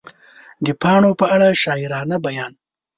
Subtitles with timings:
[0.65, 2.51] د پاڼو په اړه شاعرانه بیان